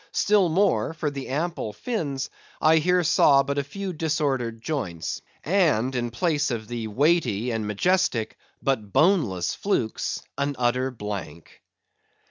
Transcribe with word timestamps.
Still 0.13 0.49
more, 0.49 0.95
for 0.95 1.11
the 1.11 1.27
ample 1.27 1.73
fins, 1.73 2.31
I 2.59 2.77
here 2.77 3.03
saw 3.03 3.43
but 3.43 3.59
a 3.59 3.63
few 3.63 3.93
disordered 3.93 4.59
joints; 4.59 5.21
and 5.43 5.93
in 5.93 6.09
place 6.09 6.49
of 6.49 6.67
the 6.67 6.87
weighty 6.87 7.51
and 7.51 7.67
majestic, 7.67 8.35
but 8.63 8.91
boneless 8.91 9.53
flukes, 9.53 10.23
an 10.39 10.55
utter 10.57 10.89
blank! 10.89 11.61